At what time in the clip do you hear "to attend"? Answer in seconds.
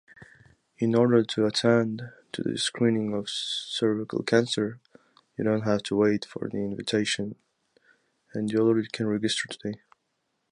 1.23-2.01